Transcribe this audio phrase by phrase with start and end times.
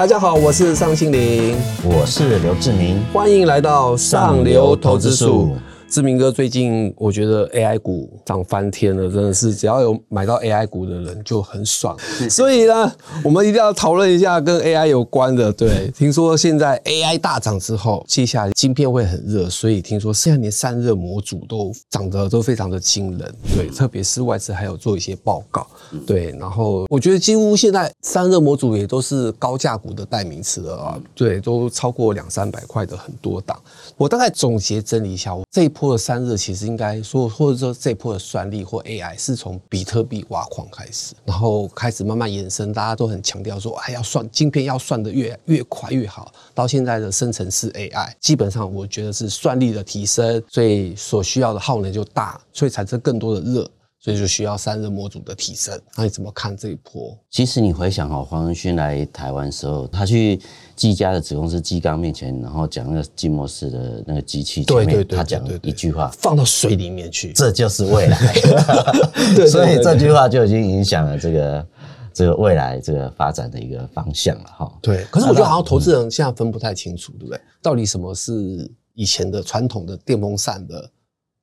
[0.00, 1.54] 大家好，我是尚心林，
[1.84, 5.58] 我是刘志明，欢迎来到上流投资术。
[5.90, 11.98] 志明哥最近我觉得 AI 股涨翻天了，真的是只要有买到 AI 股的人就很爽。
[12.30, 12.92] 所以呢，
[13.24, 15.52] 我们一定要讨论一下跟 AI 有关的。
[15.52, 23.34] 对，听说现在 AI 大涨之后，接下来晶片会很热，所以听说现在连散热模组都涨得都非常的惊人。
[23.56, 25.66] 对，特别是外资还有做一些报告。
[26.06, 31.00] 对，然后我觉得几乎现在散热模组也都是高价股的代名词了啊。
[31.16, 33.60] 对，都超过两三百块的很多档。
[33.96, 46.32] 我大概总结整理一下，我这一波的散热其实应该说，或者说这一波的算力或 AI 是从比特币挖矿开始，然后开始慢慢延伸，大家都很强调说，哎，要算晶片要算的越越快越好。
[46.52, 53.70] 到现在的生成式 AI，基本上我觉得是算力的提升，所以所需要的耗能就大，所以产生更多的热。
[54.02, 57.14] 所以就需要散热模组的提升，那你怎么看这一波？
[57.28, 60.40] 其实你回想哦，黄仁勋来台湾时候，他去
[60.74, 68.18] 技嘉的子公司技钢面前，然后讲那个静默式的那个机器前面，他讲一句话，放到水里面去，这就是未来。
[69.36, 71.68] 对所以这句话就已经影响了这个
[72.14, 74.78] 这个未来这个发展的一个方向了哈。
[74.80, 77.38] 对，可是我觉得好像投资人现在分不太清楚，对不对？
[77.60, 80.90] 到底什么是以前的传统的电风扇的，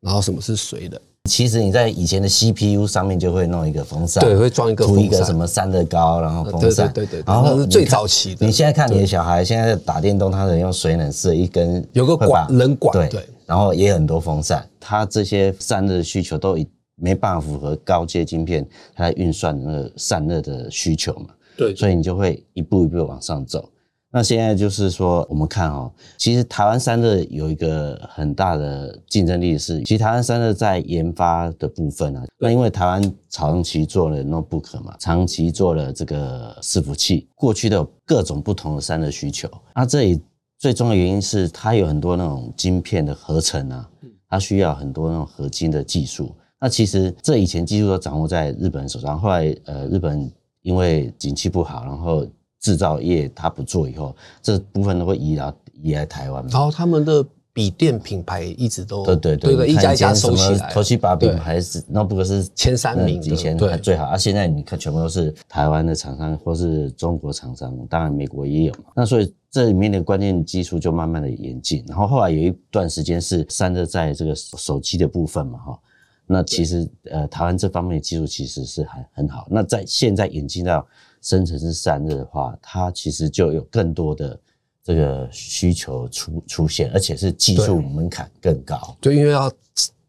[0.02, 1.00] 然后什么是水的？
[1.28, 8.46] 其实你在以前的 CPU 上面就会弄一个风扇，对，会装一个涂一个什么散热膏，然后风扇，对对然后最早期的。
[8.46, 13.28] 你现在看你的小孩现在打电动，他能用水冷式一根有个管冷管对对。
[13.46, 21.76] 然后也很多风扇，它这些散热的需求都已没办法符合高阶晶片它在运算的那个散热的需求嘛，对。
[21.76, 23.70] 所以你就会一步一步往上走。
[24.10, 39.50] 那现在就是说，我们看哦，其实台湾散热有一个很大的竞争力是，其实台湾散热在研发的部分啊，那因为台湾长期做了 notebook 嘛，长期做了这个伺服器，过去都有各种不同的散热需求。
[39.76, 40.22] 那这里
[40.58, 43.90] 最重要的原因是它有很多那种晶片的合成啊，
[44.30, 46.34] 它需要很多那种合金的技术。
[46.60, 50.32] 那其实这以前技术都掌握在日本手上，后来呃日本
[50.62, 52.26] 因为景气不好，然后
[52.60, 56.46] 制造业它不做以后，这部分都会移到移来台湾。
[56.50, 68.92] 然后他们的笔电品牌一直都对对对一家一家收起来，头七把对品牌是 notebook 是前三名以前最好，啊，现在你看全部都是台湾的厂商或是中国厂商，当然美国也有嘛。
[68.96, 75.80] 那所以这里面的关键技术就慢慢的演进，然后后来有一段时间是散热在这个手手机的部分嘛，哈。
[76.30, 79.48] 那其实呃，台湾这方面的技术其实是很很好。
[79.50, 80.86] 那在现在演进到
[81.22, 84.40] 生成式散热的话，它其实就有更多的
[84.84, 88.98] 这个需求出出现，而且是技术门槛更高。
[89.02, 89.52] 对，因为要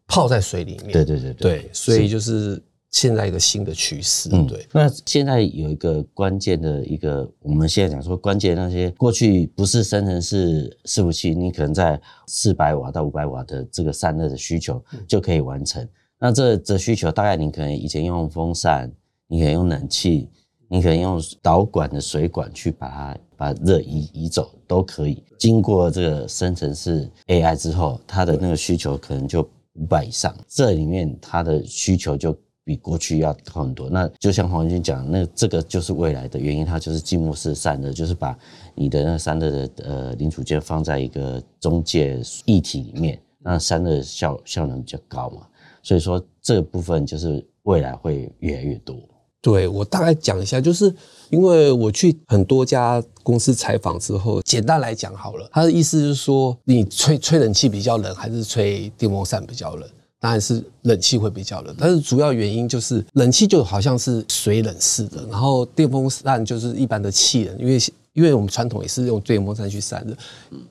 [0.07, 4.65] 泡在水里面，对对对对，所以就是现在一个新的趋势，嗯，对。
[4.71, 15.87] 那现在有一个关键的一个，我们现在讲说关键那些过去不是生成式伺服器，你可能在四百瓦到五百瓦的这个散热的需求就可以完成。
[16.17, 18.91] 那这这需求大概你可能以前用风扇，
[19.27, 20.27] 你可以用冷气，
[20.69, 25.23] 你可能用导管的水管去把它把热移移走都可以。
[25.37, 29.41] 经过这个生成式 AI 之后，它的那个需求可能就
[29.73, 33.89] 五百以上，这里面它的需求就比过去要高很多。
[33.89, 38.37] 那就像黄文军讲，那这个就是未来的原因，它就是静默式散热，就是把
[38.75, 45.47] 你的那个散热的呃零组件放在一个中介一体里面，那散热效效能比较高嘛。
[45.81, 48.97] 所以说这部分就是未来会越来越多。
[49.41, 50.93] 对我大概讲一下，就是
[51.29, 59.89] 因为我去很多家公司采访之后，简单来讲好了，他的意思就是说，你吹吹冷气比较冷，还是吹电风扇比较冷？
[60.21, 67.79] 当然是冷气会比较冷，但是主要原因就是冷气就好像是水冷似的，然后电风扇就是一般的气冷，因为
[68.11, 70.13] 因为我们传统也是用电风扇去散热，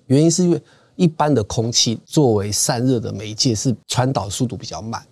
[0.09, 0.61] 原因是因为
[0.97, 5.03] 一般的空气作为散热的媒介是传导速度比较慢，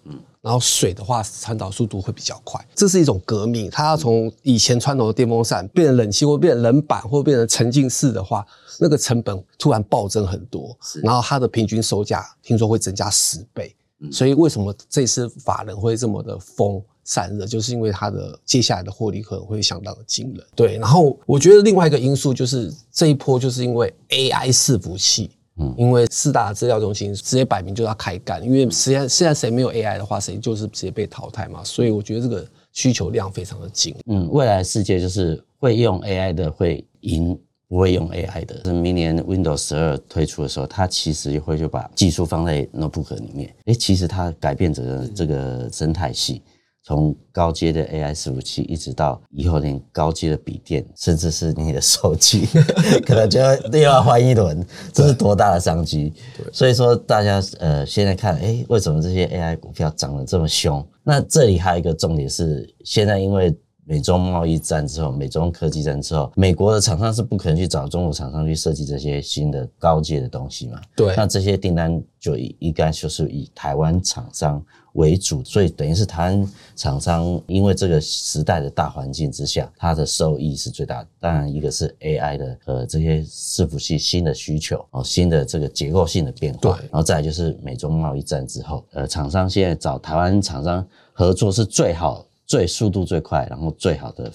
[0.47, 3.69] 然后水的话传导速度会比较快，这是一种革命。
[3.69, 8.47] 它要从以前传统的电风扇变成冷气，或变成冷板，或变成沉浸式的话，
[8.79, 13.75] 那个成本突然暴增很多，然后它的平均售价听说会增加十倍。
[14.13, 20.47] 所以为什么这次法人会这么的疯散热，就是因为它的接下来的获利可能会相当的惊人。
[20.55, 25.33] 对，然后我觉得另外一个因素就是这一波就是因为 AI 伺服器。
[25.59, 33.95] 嗯，因为四大资料中心直接摆明就要开干，因为实际上现在谁没有 AI 的话，谁就是直接被淘汰嘛，所以我觉得这个需求量非常的紧。
[34.07, 37.39] 嗯，未来世界就是会用 AI 的会赢
[37.69, 38.61] 不会用 AI 的。
[38.65, 43.55] 是明年 Windows 十二推出的时候，它其实会就把技术放在 notebook 里面。
[43.65, 46.43] 诶，其实它改变整个这个生态系。
[46.87, 52.47] 从高阶的 AI 伺服器，一直到以后连高阶的笔电， 甚至是你的手机，
[53.05, 56.13] 可能就要又要换一轮，这是多大的商机？
[56.53, 60.87] 所以说大家呃现在看，哎，为什么这些 AI 股票涨得这么凶？
[61.03, 63.53] 那这里还有一个重点是，现在因为
[63.89, 70.81] 美中贸易战之后，美中科技战之后，美国的厂商是不可能去找中国厂商去设计这些新的高阶的东西嘛？
[70.97, 74.61] 对那这些订单就应该就是以台湾厂商
[74.95, 81.09] 为主，所以等于是台湾厂商因为这个时代的大环境之下，它的收益是最大的。
[81.21, 94.33] 当然，一个是 AI 的呃这些伺服器新的需求哦，新的这个结构性的变化，对然后再来就是美中贸易战之后，呃，厂商现在找台湾厂商合作是最好、最速度最快，然后最好的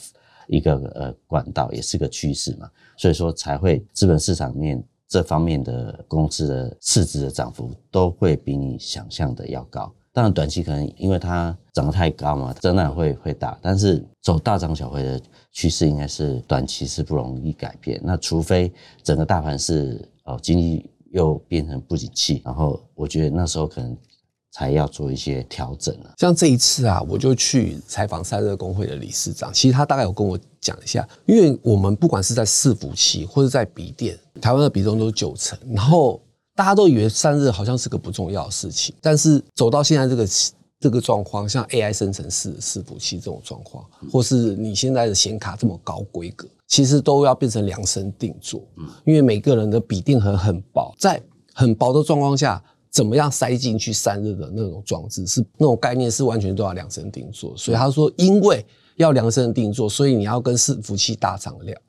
[0.47, 2.69] 一个呃管道，也是个趋势嘛。
[2.97, 9.91] 所以说才会资本市场面这方面的公司的市值的涨幅都会比你想象的要高。
[10.13, 15.21] 当然，短期可能因为它涨得太高嘛，真的会会大，但是走大涨小回的
[15.53, 17.99] 趋势应该是短期是不容易改变。
[18.03, 18.71] 那除非
[19.03, 23.97] 整个大盘是哦经济又变成不景气，然后我觉得那时候可能
[24.51, 26.13] 才要做一些调整了。
[26.17, 36.21] 像这一次啊，我就去采访散热工会的理事长，其实他大概有跟我讲一下，因为我们不管是在伺服器或者在笔电，台湾的比重都是九成，然后
[36.55, 40.27] 大家都以为散热好像是个不重要的事情，但是走到现在这个
[40.81, 48.61] 这个状况，像 AI 生成式的伺服器这种状况，或是你现在的显卡这么高规格，其实都要变成量身定做，
[49.05, 51.21] 因为每个人的笔电盒很薄，在
[51.53, 52.61] 很薄的状况下。
[52.91, 57.55] 怎么样塞进去散热的那种装置，是那种概念是完全都要量身定做。
[57.55, 58.65] 所以他说，因为
[58.97, 61.79] 要量身定做，所以你要跟伺服器大厂量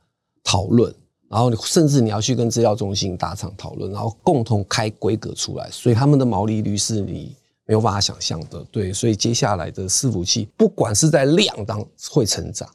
[0.44, 0.94] 讨论，
[1.28, 5.68] 然后甚至你要去跟资料中心大厂讨论，然后共同开规格出来。
[5.72, 7.34] 所以他们的毛利率是你
[7.66, 8.64] 没有办法想象的。
[8.70, 12.68] 对，所以接下来的伺服器，不管是在量当会成长，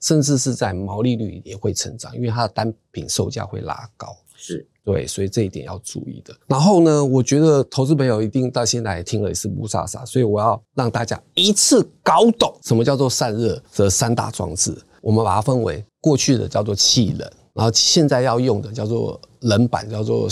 [0.00, 4.16] 甚至是在毛利率也会成长，因为它的单品售价会拉高。
[4.36, 6.34] 是对，所以这一点要注意的。
[6.46, 14.76] 然后呢，我觉得投资朋友一定到现在也听了也是不傻傻，所以我要让大家一次搞懂什么叫做散热的三大装置。
[15.00, 20.28] 我们把它分为过去的叫做气冷，然后现在要用的叫做冷板，叫做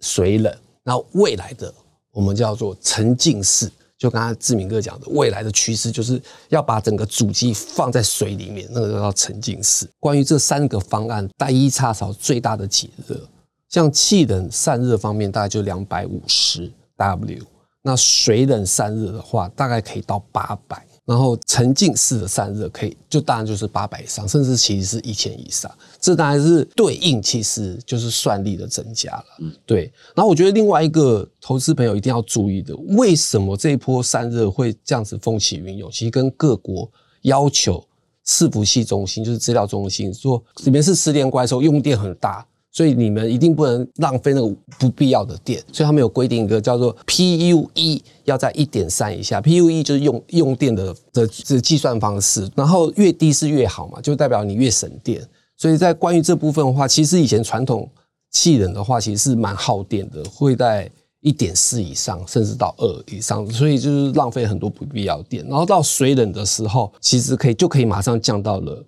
[0.00, 0.54] 水冷，
[0.84, 1.72] 然后未来的
[2.12, 3.70] 我们叫做沉浸式。
[3.98, 6.18] 就刚才志明哥讲的，未来的趋势就是
[6.48, 9.86] 要把整个主机放在水里面，那个叫沉浸式。
[9.98, 13.20] 关于这三个方案，单一插槽最大的解热。
[13.70, 17.38] 像气冷散热方面，大概就两百五十 W，
[17.82, 25.70] 那水冷散热的话，大概可以到八百，然后沉浸式的散热可以，就当然就是八百以上，甚至其实是一千以上。
[26.00, 29.24] 这当然是对应，其实就是算力的增加了。
[29.38, 29.92] 嗯，对。
[30.16, 35.88] 然后我觉得另外一个投资朋友一定要注意的，为什么这一波散热会这样子风起云涌？
[35.92, 36.90] 其实跟各国
[37.22, 37.86] 要求
[38.26, 42.44] 伺服器中心，就是资料中心，说里面是失电怪兽，用电很大。
[42.72, 55.20] 所以你们一定不能浪费那个不必要的电，所以他们有规定一个叫做 PUE 要在一点三以下，PUE 就是用用电的的这计算方式，然后越低是越好嘛，就代表你越省电。
[55.56, 57.90] 所以在关于这部分的话，其实以前传统
[58.30, 60.88] 气冷的话，其实是蛮耗电的，会在
[61.20, 65.44] 一点四以上，甚至到二以上，所以就是浪费很多不必要电。
[65.48, 68.82] 然后到水冷的时候，其实可以就可以马上降到了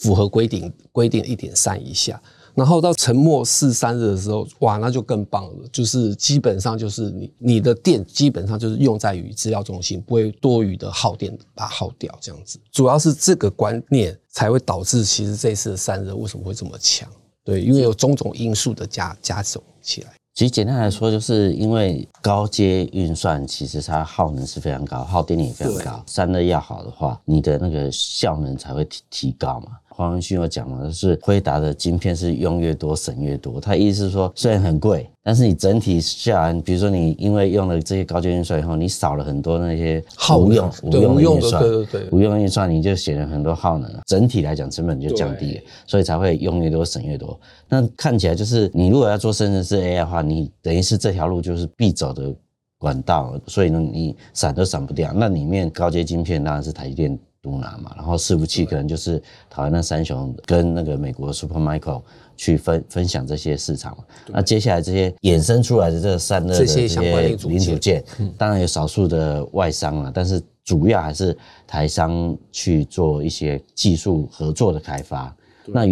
[0.00, 2.18] 符合规定规定一点三以下。
[2.54, 5.68] 然后到沉默式三日的时候，哇，那就更棒了。
[5.72, 12.58] 就是基本上就是你你的电基本上就是用在于资料中心，不会多余的耗电把它耗掉这样子。
[12.70, 17.08] 主要是这个观念才会导致其实这次的散热为什么会这么强？
[17.42, 20.08] 对，因为有种种因素的加加总起来。
[20.34, 26.02] 其实简单来说，就是因为高阶运算其实它耗能是非常高，耗电力也非常高。
[26.06, 29.68] 散热要好的话，你的那个效能才会提提高嘛。
[29.96, 33.60] 黄文旭有讲嘛，就是辉达的晶片是用越多省越多。
[33.60, 47.38] 他意思是说，虽然很贵，但是你整体下来，比如说你因为用了这些高阶运算以后，你少了很多那些 耗用无用的运算，对对对，无用运算你就省了很多耗能，整体来讲成本就降低了，所以才会用越多省越多。
[47.68, 52.34] 那看起来就是你如果要做生成式 AI 的话，你等于是这条路就是必走的
[52.78, 55.12] 管道，所以呢你闪都闪不掉。
[55.14, 57.16] 那里面高阶晶片当然是台积电。
[57.44, 62.00] 独拿嘛，然后伺服器可能就是台湾那三雄跟那个美国 Supermicro
[62.38, 63.94] 去分分享这些市场。
[64.28, 68.02] 那接下来这些衍生出来的这个散热的这些零组件，
[68.38, 71.36] 当然有少数的外商了，但是主要还是
[71.66, 75.36] 台商去做一些技术合作的开发。
[75.66, 75.82] 那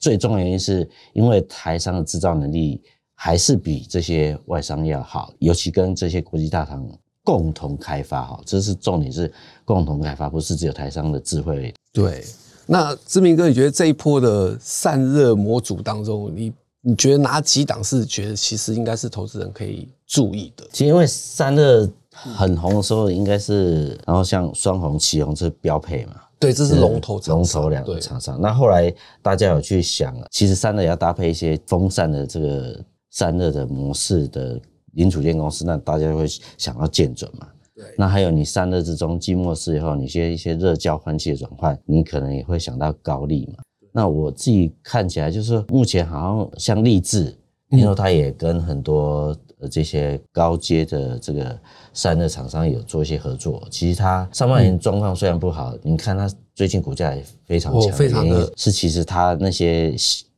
[0.00, 2.82] 最重要原因是因为台商的制造能力
[3.14, 6.84] 还是比这些外商要好，尤其跟这些国际大厂。
[7.26, 9.30] 共同开发哈，这是重点是
[9.64, 11.74] 共同开发，不是只有台商的智慧。
[11.92, 12.24] 对，
[12.66, 16.52] 那志明哥，你觉得这一波的散热模组当中，你
[16.82, 20.64] 你觉得哪几档是觉得其实应该是投资人可以注意的？
[20.70, 26.14] 其实因为散热很红的时候，应该是然后像双红、旗红这是标配嘛。
[26.38, 28.40] 对，这是龙头龙头两个厂商。
[28.40, 32.78] 那后来大家有去想，其实散热也要搭配一些风扇的这个
[33.10, 34.60] 散热的模式的
[34.96, 36.26] 零组件公司，那大家会
[36.58, 37.46] 想要见准嘛。
[37.74, 37.84] 对。
[37.96, 43.62] 那还有你散热之中寂寞式以后，你些一些热交换器的转换，你可能也会想到高利嘛。
[43.92, 47.34] 那我自己看起来就是目前好像像立志，
[47.70, 51.58] 因为它也跟很多呃这些高阶的这个。
[51.96, 59.94] 散热厂商有做一些合作，其实它上半年状况虽然不好，你看它最近股价也非常强，非常的是其实它那些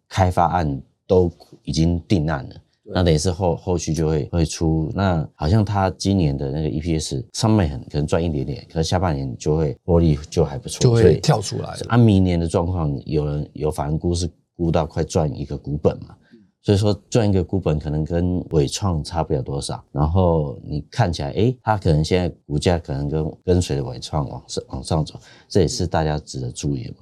[0.09, 1.29] 开发案都
[1.65, 2.55] 已经定案了，
[2.95, 4.91] 那等于是后后续就会会出。
[4.95, 11.77] 那好像它今年的那个 EPS 上面很可能赚一点点，可是下半年就会获利就还不错，就会跳出来。
[11.89, 16.15] 按明年的状况，有人有法人估是估到快赚一个股本嘛。
[16.61, 25.19] 所以说赚一个股本可能跟伟创差不了多少，然后你看起来，哎，它可能现在股价可能跟跟随着伟创往上往上走，
[25.49, 26.97] 这也是大家值得注意的嘛。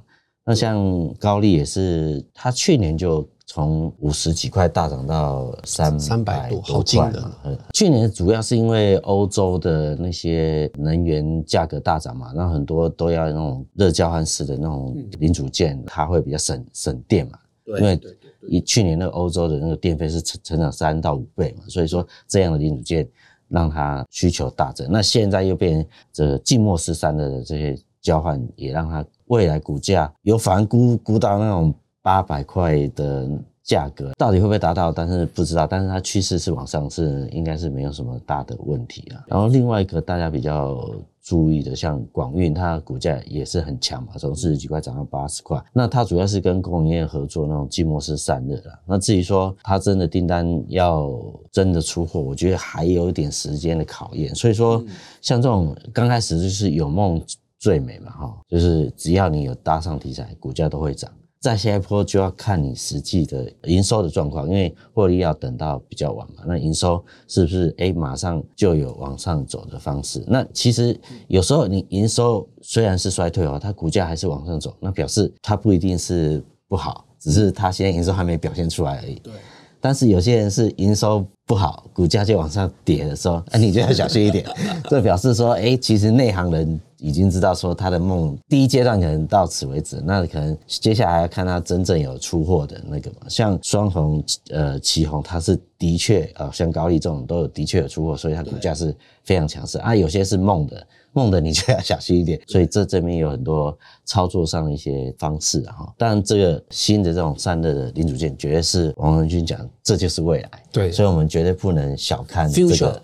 [0.45, 7.31] 那像高丽也是，它去年就从五十几块大涨到三三百多，好近的。
[7.73, 17.39] 去年主要是因为欧洲的那些能源价格大涨嘛，那很多都要那种热交换式的那种零组件，它会比较省省电嘛。
[17.65, 18.01] 对，因为
[18.49, 23.09] 以去年那个欧洲的那个电费是成成长三到五倍嘛，所以说这样的零组件
[23.49, 24.89] 让它需求大增。
[24.91, 31.73] 那现在又变成这静默式三的这些交换，也让它未来股价有反估估到那种
[32.07, 33.29] 八百块的
[33.65, 34.93] 价格，到底会不会达到？
[34.93, 35.67] 但是不知道。
[35.67, 39.25] 但是它趋势是往上，是应该是没有什么大的问题啊。
[39.27, 40.81] 然后另外一个大家比较。
[41.27, 45.61] 注意的，像广运，它股价也是很强嘛，从四十几块涨到八十块。
[45.73, 48.79] 那它主要是跟供应链合作那种寂寞式散热啦。
[48.87, 51.13] 那至于说它真的订单要
[51.51, 54.33] 真的出货，我觉得还有一点时间的考验。
[54.37, 54.81] 所以说，
[55.21, 57.21] 像这种刚开始就是有梦
[57.59, 61.11] 最美嘛，哈，就是只要你有搭上题材，股价都会涨。
[61.47, 66.43] 在下一波就要看你实际的营收的状况，因为获利要等到比较晚嘛。
[66.45, 70.25] 那营收是不是哎马上就有往上走的方式？
[70.27, 70.99] 那其实
[71.29, 79.15] 有时候你营收虽然是衰退哦，它股价还是往上走，那表示它不一定是不好，只是它现在营收还没表现出来而已。
[79.23, 79.33] 对。
[79.81, 84.45] 但是有些人是营收不好，股价就往上跌的时候，哎，你就要小心一点。
[84.91, 86.81] 这表示说，哎，其实内行人。
[87.07, 93.19] 已经知道说他的梦第一阶段可能到此为止，那可能接下来要看他真正有出货的那个嘛。
[93.29, 94.21] 像双红、
[94.51, 99.95] 呃旗红，它是的确啊，像高丽这种都有的确有出货，所以它股价是非常强势啊。
[99.95, 102.41] 有些是梦的，梦的你就要小心一点。
[102.49, 105.95] 所以这这边有很多操作上的一些方式哈。
[105.97, 110.51] 当然，这个新的这种散热的零组件，绝对是王文军讲，这就是未来。
[110.73, 113.01] 对，所以我们绝对不能小看这个，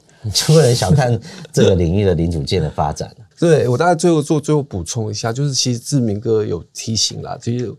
[0.49, 1.17] 不能小看
[1.53, 3.09] 这个领域的零组件的发展。
[3.43, 7.75] 对我大概最后做最后补充一下，就是其实志明哥有提醒啦，其实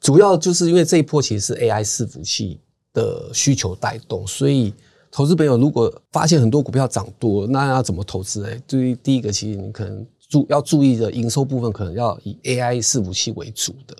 [0.00, 2.58] 主要就是因为这一波其实是 AI 伺服器
[2.94, 4.72] 的需求带动，所以
[5.10, 8.46] 投资朋友如果发现很多股票涨多，那要怎么投资？
[8.46, 13.94] 哎，对于第一个，其实你可能注要注意的营收部分，可能要以 AI 伺服器为主的。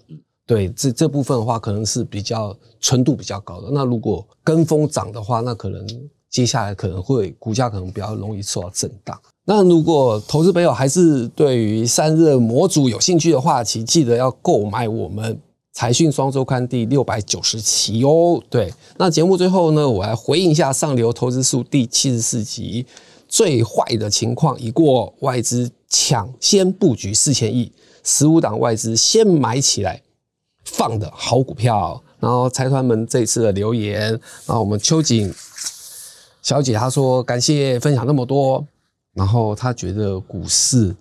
[0.46, 3.68] 对，这这部分的话，可能是比较纯度比较高的。
[3.70, 5.86] 那如果跟风涨的话，那可能
[6.30, 9.20] 接下来可能会股价可能比较容易受到震荡。
[9.44, 15.40] 那如果投资朋友还是对于散热模组有兴趣的话，请记得要购买我们
[15.72, 18.40] 财讯双周刊第六百九十期哦。
[18.48, 22.86] 对，那节目最后呢，我来回应一下上流投资数第七十四集，
[23.26, 27.72] 最坏的情况已过，外资抢先布局四千亿，
[28.04, 30.00] 十五档外资先买起来
[30.64, 32.00] 放的好股票。
[32.20, 34.02] 然后财团们这次的留言，
[34.46, 35.34] 然后我们秋瑾
[36.40, 38.64] 小姐她说感谢分享那么多。
[39.14, 40.94] 然后他觉得股市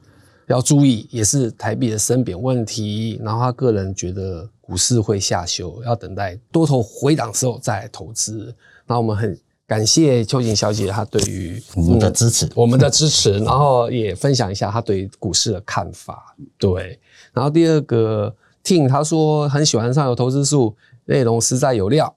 [0.48, 3.18] 要注意，也是台币的升贬问题。
[3.24, 8.53] 然后他个人觉得股市会下修，要等待多头回档之后再投资。
[8.86, 16.36] 那我们很感谢秋瑾小姐她对于我们的支持，我们的支持，然后也分享一下她对于股市的看法。
[16.58, 17.00] 对，
[17.32, 20.75] 然后第二个听她说很喜欢上有投资数，
[21.06, 22.13] 内容实在有料，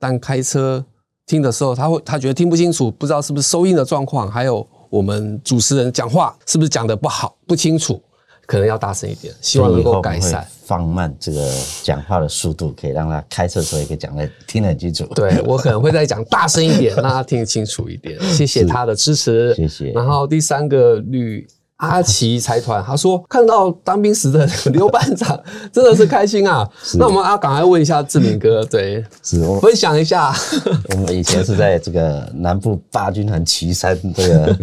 [0.00, 0.84] 但开车
[1.24, 4.66] 听的时候他会他觉得听不清楚，不知道是不是收音的状况，还有。
[4.96, 8.02] 我们主持人讲话是不是讲的不好、不清楚？
[8.46, 10.46] 可能要大声一点，希望能够改善。
[10.64, 15.04] 放慢这个讲话的速度，可以让他开车的时候也可以讲的听得很清楚。
[15.14, 18.18] 对我可能会再讲大声一点，让他听得清楚一点。
[18.32, 19.90] 谢谢他的支持，谢谢。
[19.90, 21.46] 然后第三个绿
[21.76, 25.38] 阿奇财团，他说看到当兵时的刘班长，
[25.72, 26.68] 真的是开心啊。
[26.98, 30.34] 那我们啊，赶快问一下志明哥， 对，是我分享一下。
[30.90, 34.56] 我们以前是在这个南部八军团旗山，这个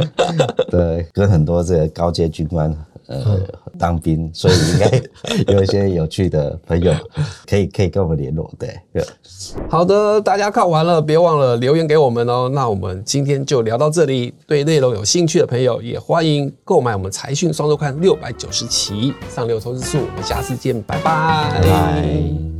[0.71, 2.75] 对，跟很多这个高阶军官。
[3.07, 3.41] 呃，
[3.77, 5.03] 当兵，所以应该
[5.53, 6.93] 有一些有趣的朋友
[7.45, 8.49] 可以可以跟我们联络。
[8.57, 8.79] 对，
[9.69, 12.49] 好的，大家看完了，别忘了留言给我们哦。
[12.53, 19.97] 那我们今天就聊到这里，对内容有兴趣的朋友也欢迎购买我们财讯双周刊六百九十期上六投资数。
[19.97, 21.61] 我们下次见，拜拜。
[21.61, 22.52] 拜拜。